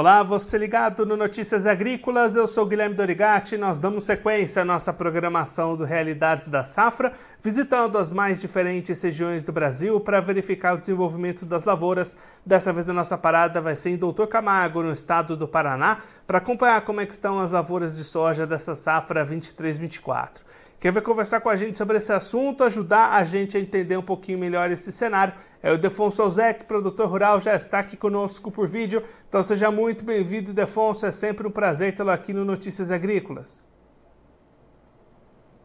[0.00, 3.58] Olá, você ligado no Notícias Agrícolas, eu sou Guilherme Dorigati.
[3.58, 9.42] Nós damos sequência à nossa programação do Realidades da Safra, visitando as mais diferentes regiões
[9.42, 12.16] do Brasil para verificar o desenvolvimento das lavouras.
[12.46, 16.38] Dessa vez a nossa parada vai ser em Doutor Camargo, no estado do Paraná, para
[16.38, 20.49] acompanhar como é estão as lavouras de soja dessa safra 23-24.
[20.80, 24.02] Quem vai conversar com a gente sobre esse assunto, ajudar a gente a entender um
[24.02, 28.66] pouquinho melhor esse cenário, é o Defonso Alzec, produtor rural, já está aqui conosco por
[28.66, 29.04] vídeo.
[29.28, 31.04] Então seja muito bem-vindo, Defonso.
[31.04, 33.68] É sempre um prazer tê-lo aqui no Notícias Agrícolas.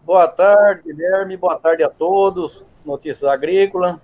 [0.04, 1.38] Boa tarde, Guilherme.
[1.38, 2.66] Boa tarde a todos.
[2.86, 3.98] Notícias Agrícolas.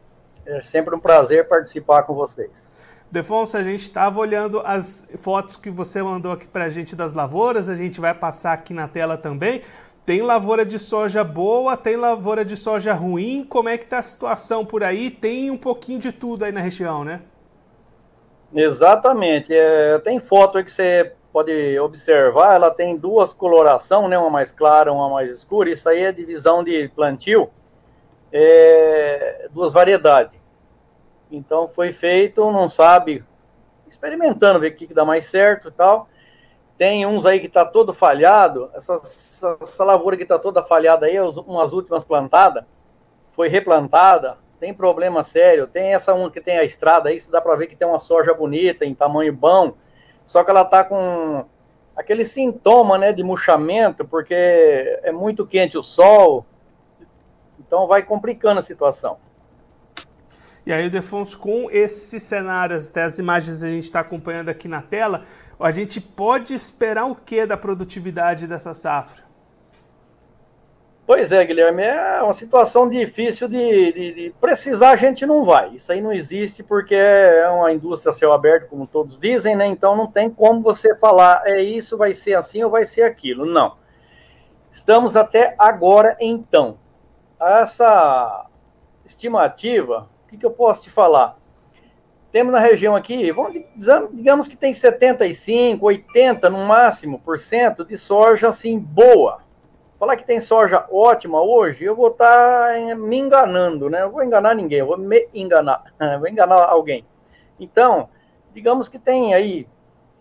[0.46, 2.70] É sempre um prazer participar com vocês.
[3.12, 7.12] Defonso, a gente estava olhando as fotos que você mandou aqui para a gente das
[7.12, 9.62] lavouras, a gente vai passar aqui na tela também.
[10.06, 13.46] Tem lavoura de soja boa, tem lavoura de soja ruim.
[13.48, 15.12] Como é que está a situação por aí?
[15.12, 17.22] Tem um pouquinho de tudo aí na região, né?
[18.54, 19.54] Exatamente.
[19.54, 24.18] É, tem foto aí que você pode observar, ela tem duas colorações, né?
[24.18, 25.70] Uma mais clara, uma mais escura.
[25.70, 27.50] Isso aí é divisão de plantio,
[28.32, 30.38] é, duas variedades.
[31.32, 33.24] Então foi feito, não sabe,
[33.88, 36.10] experimentando, ver o que, que dá mais certo e tal.
[36.78, 41.06] Tem uns aí que está todo falhado, essa, essa, essa lavoura que está toda falhada
[41.06, 42.64] aí, umas últimas plantadas,
[43.34, 45.68] foi replantada, tem problema sério.
[45.68, 48.00] Tem essa uma que tem a estrada aí, você dá para ver que tem uma
[48.00, 49.74] soja bonita, em tamanho bom,
[50.24, 51.46] só que ela está com
[51.96, 56.46] aquele sintoma, né, de murchamento, porque é muito quente o sol,
[57.60, 59.18] então vai complicando a situação.
[60.66, 64.68] E aí, Defonso, com esses cenários, até as imagens que a gente está acompanhando aqui
[64.68, 65.24] na tela,
[65.60, 69.24] a gente pode esperar o que da produtividade dessa safra?
[71.06, 75.74] Pois é, Guilherme, é uma situação difícil de, de, de, precisar, a gente não vai.
[75.74, 79.66] Isso aí não existe porque é uma indústria céu aberto, como todos dizem, né?
[79.66, 83.46] Então não tem como você falar, é isso, vai ser assim ou vai ser aquilo.
[83.46, 83.76] Não.
[84.72, 86.78] Estamos até agora, então.
[87.40, 88.46] Essa
[89.04, 91.38] estimativa, que, que eu posso te falar?
[92.32, 93.54] temos na região aqui, vamos,
[94.14, 99.40] digamos que tem 75, 80 no máximo por cento de soja assim boa.
[100.00, 104.02] Falar que tem soja ótima hoje, eu vou estar tá me enganando, né?
[104.02, 105.84] Eu vou enganar ninguém, eu vou me enganar,
[106.20, 107.06] vou enganar alguém.
[107.60, 108.10] Então,
[108.54, 109.68] digamos que tem aí,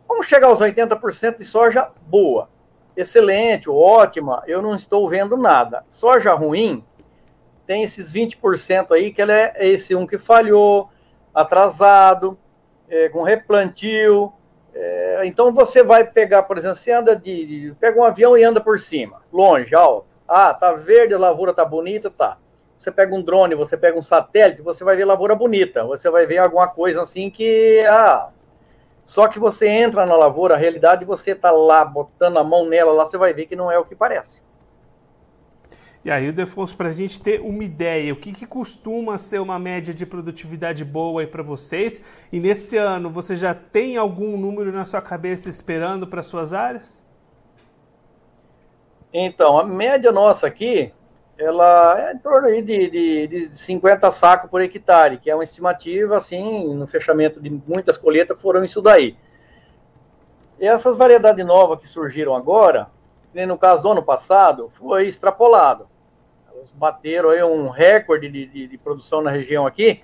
[0.09, 2.51] vamos chegar aos 80% de soja boa,
[2.97, 5.85] excelente, ótima, eu não estou vendo nada.
[5.89, 6.85] Soja ruim,
[7.71, 10.91] tem esses 20% aí, que ela é esse um que falhou,
[11.33, 12.37] atrasado,
[12.89, 14.33] é, com replantio.
[14.75, 18.43] É, então você vai pegar, por exemplo, você anda de, de, pega um avião e
[18.43, 20.09] anda por cima, longe, alto.
[20.27, 22.39] Ah, tá verde, a lavoura tá bonita, tá.
[22.77, 25.85] Você pega um drone, você pega um satélite, você vai ver lavoura bonita.
[25.85, 28.31] Você vai ver alguma coisa assim que ah,
[29.05, 32.91] só que você entra na lavoura, a realidade você tá lá botando a mão nela,
[32.91, 34.43] lá você vai ver que não é o que parece.
[36.03, 39.59] E aí, Defonso, para a gente ter uma ideia, o que, que costuma ser uma
[39.59, 42.27] média de produtividade boa aí para vocês?
[42.33, 47.03] E nesse ano, você já tem algum número na sua cabeça esperando para suas áreas?
[49.13, 50.91] Então, a média nossa aqui,
[51.37, 55.45] ela é em torno aí de, de, de 50 sacos por hectare, que é uma
[55.45, 59.15] estimativa, assim, no fechamento de muitas colheitas foram isso daí.
[60.59, 62.89] E essas variedades novas que surgiram agora,
[63.35, 65.90] no caso do ano passado, foi extrapolado.
[66.61, 70.03] Elas bateram aí um recorde de, de, de produção na região aqui,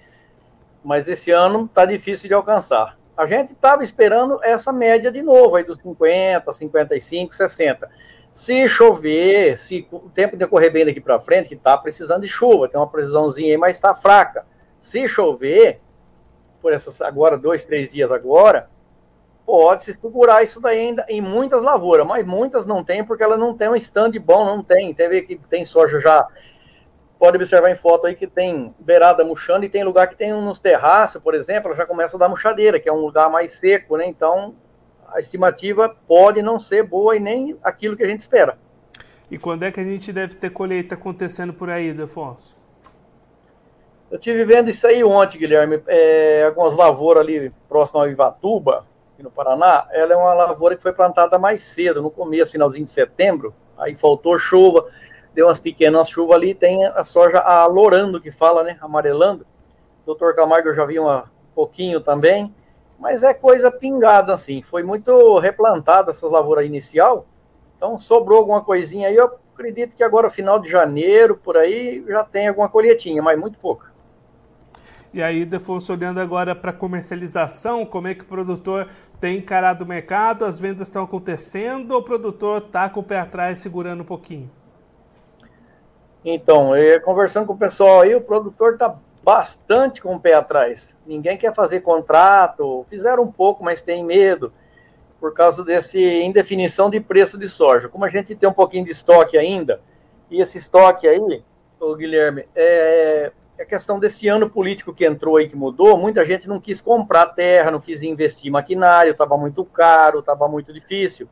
[0.82, 2.98] mas esse ano está difícil de alcançar.
[3.14, 7.90] A gente estava esperando essa média de novo, aí dos 50, 55, 60.
[8.32, 12.68] Se chover, se o tempo decorrer bem daqui para frente, que está precisando de chuva,
[12.68, 14.46] tem uma precisãozinha aí, mas está fraca.
[14.80, 15.80] Se chover,
[16.62, 18.70] por essas agora, dois, três dias agora,
[19.46, 23.56] pode-se segurar isso daí ainda em muitas lavouras, mas muitas não tem porque ela não
[23.56, 24.92] tem um stand bom, não tem.
[24.92, 26.26] Teve que tem soja já.
[27.18, 30.58] Pode observar em foto aí que tem beirada murchando e tem lugar que tem uns
[30.58, 33.96] terraços, por exemplo, ela já começa a dar murchadeira, que é um lugar mais seco,
[33.96, 34.06] né?
[34.06, 34.54] Então
[35.08, 38.58] a estimativa pode não ser boa e nem aquilo que a gente espera.
[39.30, 42.56] E quando é que a gente deve ter colheita acontecendo por aí, Defonso?
[44.10, 45.82] Eu tive vendo isso aí ontem, Guilherme.
[45.86, 48.84] É, algumas lavouras ali próximo ao Ivatuba,
[49.16, 52.84] aqui no Paraná, ela é uma lavoura que foi plantada mais cedo, no começo, finalzinho
[52.84, 54.86] de setembro, aí faltou chuva,
[55.34, 59.46] deu umas pequenas chuvas ali, tem a soja alorando, que fala, né, amarelando.
[60.04, 61.22] Doutor Camargo eu já vi um
[61.54, 62.54] pouquinho também,
[62.98, 67.26] mas é coisa pingada, assim, foi muito replantada essa lavoura inicial,
[67.74, 72.22] então sobrou alguma coisinha aí, eu acredito que agora, final de janeiro, por aí, já
[72.22, 73.96] tem alguma colheitinha, mas muito pouca.
[75.16, 78.86] E aí, Defonso, olhando agora para comercialização, como é que o produtor
[79.20, 83.18] tem encarado o mercado, as vendas estão acontecendo ou o produtor está com o pé
[83.18, 84.50] atrás segurando um pouquinho?
[86.24, 86.72] Então,
[87.04, 90.94] conversando com o pessoal aí, o produtor está bastante com o pé atrás.
[91.06, 94.52] Ninguém quer fazer contrato, fizeram um pouco, mas tem medo
[95.20, 97.88] por causa desse indefinição de preço de soja.
[97.88, 99.80] Como a gente tem um pouquinho de estoque ainda,
[100.30, 101.42] e esse estoque aí,
[101.80, 106.46] o Guilherme, é, é questão desse ano político que entrou aí, que mudou, muita gente
[106.46, 111.28] não quis comprar terra, não quis investir em maquinário, estava muito caro, estava muito difícil.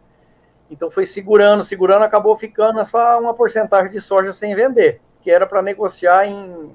[0.70, 5.46] Então foi segurando, segurando, acabou ficando essa uma porcentagem de soja sem vender, que era
[5.46, 6.74] para negociar em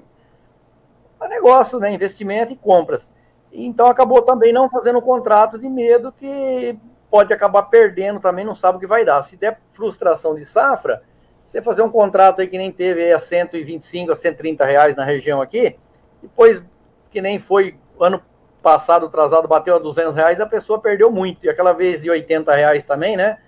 [1.28, 3.10] negócio, né, investimento e compras.
[3.52, 6.78] Então acabou também não fazendo contrato de medo que
[7.10, 9.22] pode acabar perdendo também, não sabe o que vai dar.
[9.22, 11.02] Se der frustração de safra,
[11.50, 15.42] você fazer um contrato aí que nem teve a 125 a 130 reais na região
[15.42, 15.76] aqui,
[16.22, 16.62] depois
[17.10, 18.22] que nem foi ano
[18.62, 21.44] passado, atrasado, bateu a 200 reais, a pessoa perdeu muito.
[21.44, 23.38] E aquela vez de 80 reais também, né?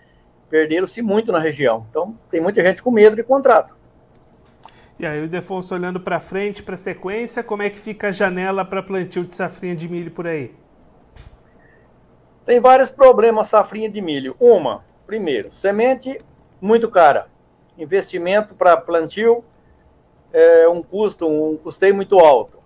[0.51, 1.87] Perderam-se muito na região.
[1.89, 3.77] Então tem muita gente com medo de contrato.
[4.99, 8.13] E aí o Defonso olhando para frente, para a sequência, como é que fica a
[8.13, 10.53] janela para plantio de safrinha de milho por aí?
[12.45, 14.35] Tem vários problemas safrinha de milho.
[14.41, 16.21] Uma, primeiro, semente
[16.61, 17.32] muito cara.
[17.77, 19.45] Investimento para plantio
[20.33, 22.59] é um custo, um custeio muito alto.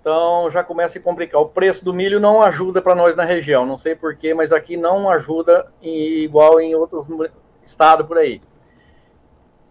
[0.00, 1.40] Então já começa a complicar.
[1.40, 3.66] O preço do milho não ajuda para nós na região.
[3.66, 7.06] Não sei porquê, mas aqui não ajuda em, igual em outros
[7.62, 8.40] estados por aí.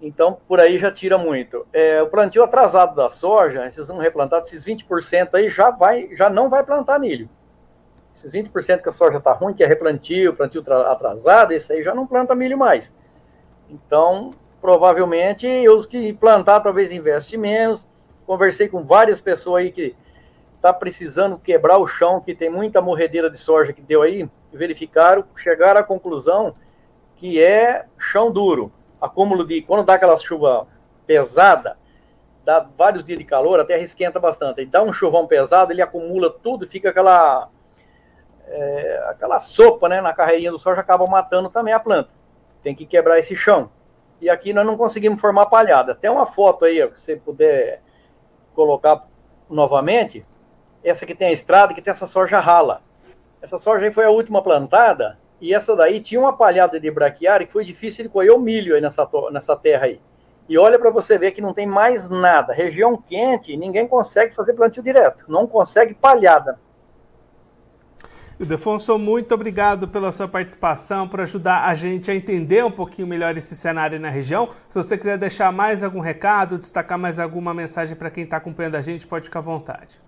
[0.01, 1.67] Então, por aí já tira muito.
[1.73, 6.29] É, o plantio atrasado da soja, esses não replantados, esses 20% aí já, vai, já
[6.29, 7.27] não vai plantar milho
[8.13, 11.93] esses 20% que a soja está ruim, que é replantio, plantio atrasado, esse aí já
[11.93, 12.93] não planta milho mais.
[13.69, 17.87] Então, provavelmente, os que plantar talvez investe menos.
[18.25, 19.95] Conversei com várias pessoas aí que
[20.55, 24.57] está precisando quebrar o chão, que tem muita morredeira de soja que deu aí, e
[24.57, 26.53] verificaram, chegaram à conclusão
[27.15, 28.71] que é chão duro.
[29.01, 29.61] Acúmulo de.
[29.61, 30.67] Quando dá aquela chuva
[31.07, 31.77] pesada,
[32.43, 34.61] dá vários dias de calor, a terra esquenta bastante.
[34.61, 37.49] E dá um chuvão pesado, ele acumula tudo, fica aquela
[38.49, 42.09] é, aquela sopa né, na carreirinha do soja acaba matando também a planta.
[42.61, 43.69] Tem que quebrar esse chão.
[44.21, 45.93] E aqui nós não conseguimos formar palhada.
[45.93, 47.81] Até uma foto aí, ó, que você puder
[48.53, 49.07] colocar
[49.49, 50.23] novamente.
[50.83, 52.81] Essa que tem a estrada, que tem essa soja rala.
[53.41, 55.17] Essa soja aí foi a última plantada.
[55.41, 58.75] E essa daí tinha uma palhada de braquiária que foi difícil de colher o milho
[58.75, 60.01] aí nessa, nessa terra aí.
[60.49, 62.51] E olha para você ver que não tem mais nada.
[62.51, 65.25] Região quente, ninguém consegue fazer plantio direto.
[65.29, 66.59] Não consegue palhada.
[68.39, 73.37] Ildefonso, muito obrigado pela sua participação, por ajudar a gente a entender um pouquinho melhor
[73.37, 74.47] esse cenário na região.
[74.69, 78.75] Se você quiser deixar mais algum recado, destacar mais alguma mensagem para quem está acompanhando
[78.75, 79.99] a gente, pode ficar à vontade.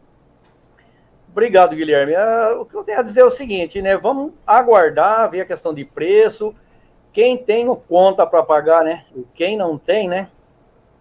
[1.30, 2.14] Obrigado, Guilherme.
[2.14, 3.98] Uh, o que eu tenho a dizer é o seguinte, né?
[3.98, 6.56] Vamos aguardar, ver a questão de preço.
[7.12, 9.04] Quem tem conta para pagar, né?
[9.34, 10.30] Quem não tem, né?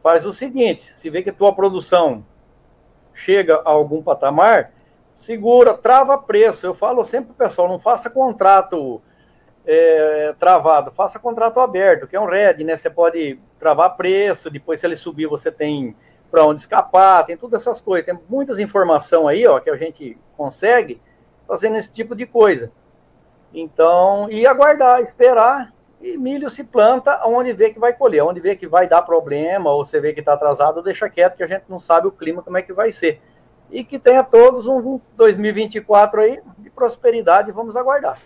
[0.03, 2.25] Faz o seguinte: se vê que a tua produção
[3.15, 4.73] chega a algum patamar,
[5.21, 6.67] segura, trava preço.
[6.67, 9.01] Eu falo sempre pessoal, não faça contrato
[9.67, 12.77] é, travado, faça contrato aberto, que é um RED, né?
[12.77, 15.95] Você pode travar preço, depois se ele subir você tem
[16.31, 18.07] para onde escapar, tem todas essas coisas.
[18.07, 21.01] Tem muitas informações aí, ó, que a gente consegue
[21.47, 22.73] fazendo esse tipo de coisa.
[23.53, 28.57] Então, e aguardar, esperar, e milho se planta onde vê que vai colher, onde vê
[28.57, 31.65] que vai dar problema, ou você vê que está atrasado, deixa quieto, que a gente
[31.69, 33.21] não sabe o clima, como é que vai ser
[33.71, 37.53] e que tenha todos um 2024 aí de prosperidade.
[37.53, 38.19] Vamos aguardar.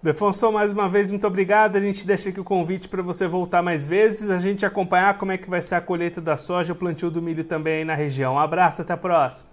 [0.00, 1.76] Defonso, mais uma vez, muito obrigado.
[1.76, 5.32] A gente deixa aqui o convite para você voltar mais vezes, a gente acompanhar como
[5.32, 7.94] é que vai ser a colheita da soja, o plantio do milho também aí na
[7.94, 8.34] região.
[8.34, 9.50] Um abraço, até a próxima.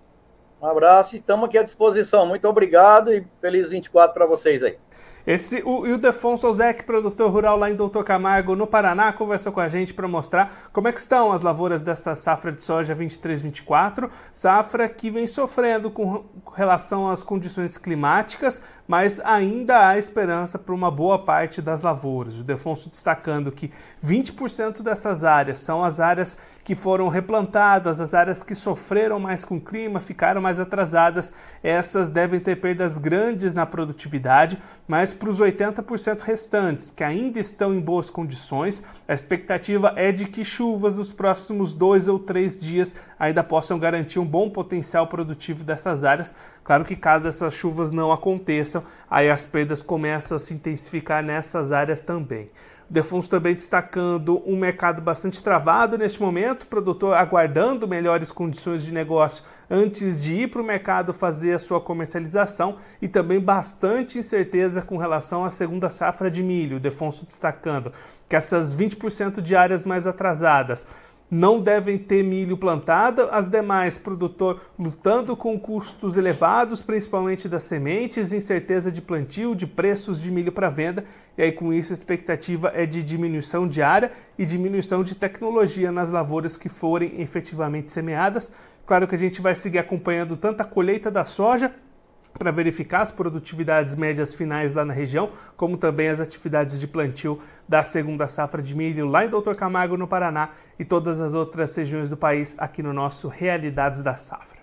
[0.62, 2.28] Um abraço, estamos aqui à disposição.
[2.28, 4.78] Muito obrigado e feliz 24 para vocês aí.
[5.26, 9.68] Esse, o Ildefonso Ozek, produtor rural lá em Doutor Camargo, no Paraná, conversou com a
[9.68, 14.88] gente para mostrar como é que estão as lavouras desta safra de soja 23-24, safra
[14.88, 16.24] que vem sofrendo com
[16.56, 22.40] relação às condições climáticas, mas ainda há esperança para uma boa parte das lavouras.
[22.40, 23.72] O Defonso destacando que
[24.04, 29.58] 20% dessas áreas são as áreas que foram replantadas, as áreas que sofreram mais com
[29.58, 31.34] o clima, ficaram mais atrasadas.
[31.64, 37.74] Essas devem ter perdas grandes na produtividade, mas para os 80% restantes, que ainda estão
[37.74, 42.96] em boas condições, a expectativa é de que chuvas nos próximos dois ou três dias
[43.20, 46.36] ainda possam garantir um bom potencial produtivo dessas áreas.
[46.66, 51.72] Claro que caso essas chuvas não aconteçam, aí as perdas começam a se intensificar nessas
[51.72, 52.50] áreas também.
[52.90, 58.92] O Defonso também destacando um mercado bastante travado neste momento, produtor aguardando melhores condições de
[58.92, 64.82] negócio antes de ir para o mercado fazer a sua comercialização e também bastante incerteza
[64.82, 66.78] com relação à segunda safra de milho.
[66.78, 67.92] O Defonso destacando
[68.28, 70.88] que essas 20% de áreas mais atrasadas
[71.30, 78.32] não devem ter milho plantado, as demais produtor lutando com custos elevados, principalmente das sementes,
[78.32, 81.04] incerteza de plantio, de preços de milho para venda,
[81.38, 85.92] e aí com isso a expectativa é de diminuição de área e diminuição de tecnologia
[85.92, 88.52] nas lavouras que forem efetivamente semeadas.
[88.86, 91.74] Claro que a gente vai seguir acompanhando tanto a colheita da soja
[92.38, 97.40] para verificar as produtividades médias finais lá na região, como também as atividades de plantio
[97.68, 101.76] da segunda safra de milho lá em Doutor Camargo, no Paraná, e todas as outras
[101.76, 104.60] regiões do país aqui no nosso Realidades da Safra.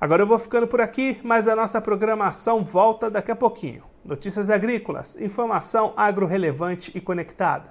[0.00, 3.82] Agora eu vou ficando por aqui, mas a nossa programação volta daqui a pouquinho.
[4.04, 7.70] Notícias agrícolas, informação agro relevante e conectada.